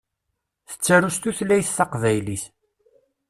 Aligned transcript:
Tettaru 0.69 1.09
s 1.15 1.17
tutlayt 1.21 1.73
taqbaylit. 1.77 2.43